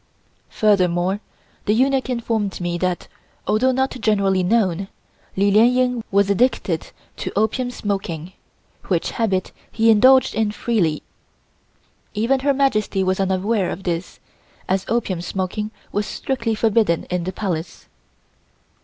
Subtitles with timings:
[0.49, 1.19] Furthermore,
[1.67, 3.07] the eunuch informed me that,
[3.45, 4.87] although not generally known,
[5.37, 8.33] Li Lien Ying was addicted to opium smoking,
[8.85, 11.03] which habit he indulged in very freely.
[12.15, 14.19] Even Her Majesty was unaware of this,
[14.67, 17.85] as opium smoking was strictly forbidden in the Palace.